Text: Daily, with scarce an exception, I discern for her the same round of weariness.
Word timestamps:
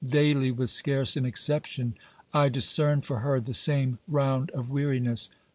Daily, 0.03 0.49
with 0.49 0.71
scarce 0.71 1.15
an 1.15 1.25
exception, 1.27 1.93
I 2.33 2.49
discern 2.49 3.01
for 3.01 3.19
her 3.19 3.39
the 3.39 3.53
same 3.53 3.99
round 4.07 4.49
of 4.49 4.67
weariness. 4.67 5.29